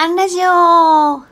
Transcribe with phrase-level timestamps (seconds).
[0.00, 1.24] アンラジオ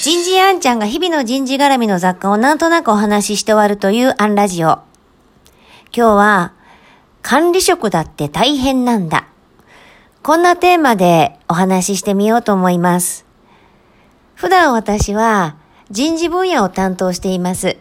[0.00, 4.78] 人事アンちゃんが日々の人事絡みの雑貨をなんとなくお話しして終わるというアンラジオ。
[5.94, 6.52] 今日は、
[7.20, 9.28] 管理職だって大変なんだ。
[10.22, 13.26] こんなテーマでお話ししてみようと思います。
[14.36, 15.56] 普段私は
[15.90, 17.76] 人事分野を担当しています。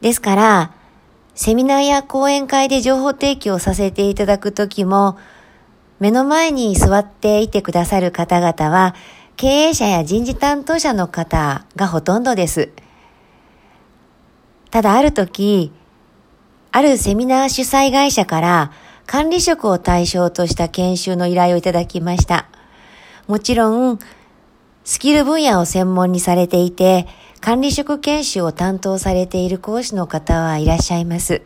[0.00, 0.70] ですから、
[1.34, 5.18] セミナーや講演会で情報提供させていただくときも、
[6.00, 8.94] 目の前に座っていてくださる方々は、
[9.36, 12.70] 経営者や人事担当者の方がほとんどです。
[14.70, 15.72] ただある時、
[16.70, 18.72] あるセミナー主催会社から
[19.06, 22.46] 管理職を対象とした研修の依頼をいただきました。
[23.26, 23.98] もちろん、
[24.84, 27.06] スキル分野を専門にされていて、
[27.40, 31.42] 管理職研修を担当されている講師の方はいらっしゃいます。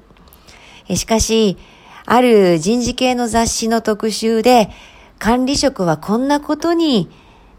[0.95, 1.57] しかし、
[2.05, 4.70] ある人事系の雑誌の特集で、
[5.19, 7.09] 管理職はこんなことに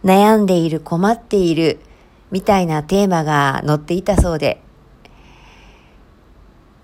[0.03, 1.79] 悩んでいる、困っている、
[2.31, 4.61] みたいなテーマが載っていたそうで、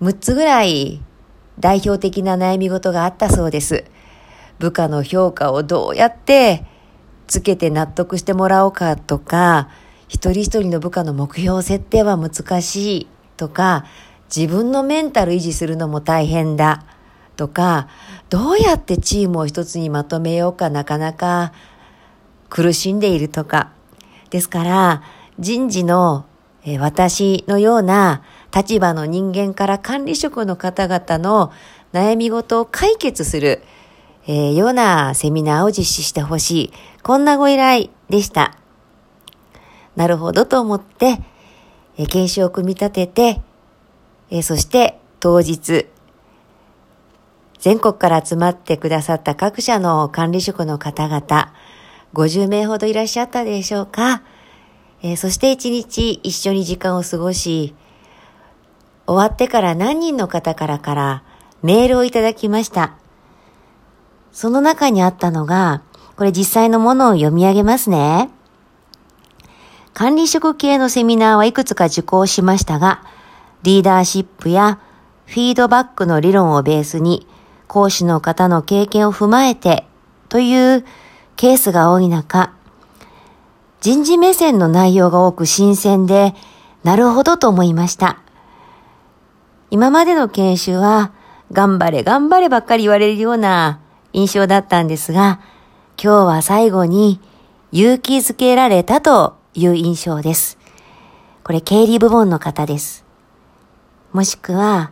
[0.00, 1.02] 6つぐらい
[1.58, 3.84] 代表的な悩み事があったそうです。
[4.58, 6.64] 部下の評価をどうやって
[7.26, 9.68] つけて納得してもらおうかとか、
[10.08, 13.84] 一人一人の部下の目標設定は難しいとか、
[14.34, 16.84] 自分のメンタル維持するのも大変だ
[17.40, 17.88] とか、
[18.28, 21.54] どうやってチームを一つにまとめようかなかなか
[22.50, 23.72] 苦しんでいるとか。
[24.28, 25.02] ですから、
[25.38, 26.26] 人事の、
[26.78, 28.22] 私のような
[28.54, 31.50] 立場の人間から管理職の方々の
[31.94, 33.62] 悩み事を解決する、
[34.26, 36.72] えー、ようなセミナーを実施してほしい。
[37.02, 38.58] こんなご依頼でした。
[39.96, 41.22] なるほどと思って、
[41.96, 43.40] え研修を組み立てて、
[44.28, 45.86] えそして当日、
[47.60, 51.52] 全国から集まってくださった各社の管理職の方々、
[52.14, 54.22] 50名ほどいらっしゃったでしょうか。
[55.02, 57.74] えー、そして一日一緒に時間を過ごし、
[59.06, 61.22] 終わってから何人の方からから
[61.62, 62.94] メールをいただきました。
[64.32, 65.82] その中にあったのが、
[66.16, 68.30] これ実際のものを読み上げますね。
[69.92, 73.02] 管理職系のセミナーはいくつか受講しましたが、
[73.62, 74.78] リーダーシップや
[75.26, 77.26] フィードバックの理論をベースに、
[77.70, 79.86] 講師の方の経験を踏まえて
[80.28, 80.84] という
[81.36, 82.52] ケースが多い中、
[83.80, 86.34] 人事目線の内容が多く新鮮で、
[86.82, 88.18] なるほどと思いました。
[89.70, 91.12] 今までの研修は、
[91.52, 93.78] 頑張れ頑張ればっかり言われるような
[94.12, 95.38] 印象だったんですが、
[95.96, 97.20] 今日は最後に
[97.70, 100.58] 勇気づけられたという印象です。
[101.44, 103.04] これ経理部門の方です。
[104.12, 104.90] もしくは、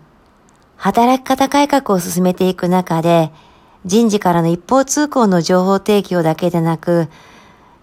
[0.78, 3.32] 働き方改革を進めていく中で、
[3.84, 7.08] 人事からの一方通行の情報提供だけでなく、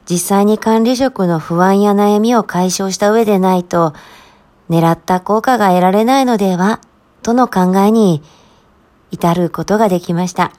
[0.10, 3.94] 実際に管理職の不安や悩みを解消した上でないと、
[4.70, 6.80] 狙った効果が得られないのでは、
[7.22, 8.24] との考えに
[9.12, 10.54] 至ることができました。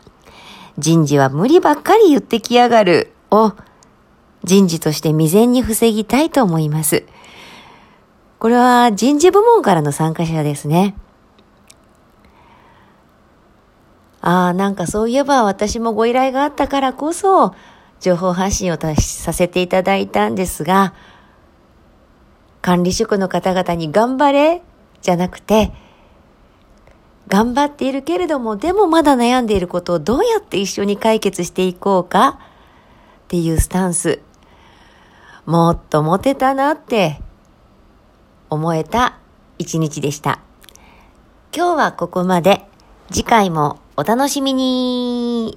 [0.78, 3.54] 人事は無理ばっかり言ってきやがるを
[4.44, 7.04] 人事として未然に防ぎたいと思います。
[8.38, 10.94] これは人事部門からの参加者ですね。
[14.26, 17.54] ああ、なんかそういえば私もご依頼があったからこそ、
[18.00, 20.94] 情報発信をさせていただいたんですが、
[22.60, 24.62] 管理職の方々に頑張れ
[25.00, 25.72] じゃなくて、
[27.28, 34.20] 頑張っているけれども、でもまだ悩んでいることをどうやって一緒に解決していこうかっていうスタンス。
[35.44, 37.20] もっとモテたなって
[38.50, 39.18] 思えた
[39.56, 40.40] 一日でした。
[41.56, 42.66] 今日はここまで。
[43.08, 45.56] 次回もお楽しみに。